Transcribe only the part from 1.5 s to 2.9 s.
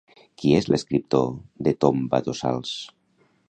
de Tombatossals?